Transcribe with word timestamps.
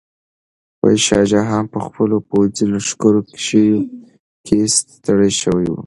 شاه 1.05 1.25
جهان 1.33 1.63
په 1.73 1.79
خپلو 1.85 2.15
پوځي 2.29 2.65
لښکرکشیو 2.73 3.79
کې 4.45 4.59
ستړی 4.77 5.31
شوی 5.41 5.65
و. 5.71 5.75